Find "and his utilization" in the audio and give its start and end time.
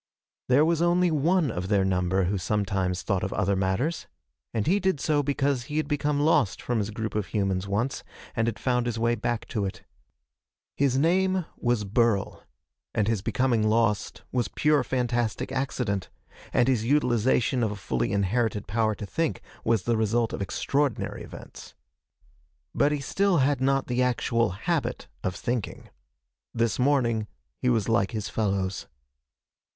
16.51-17.61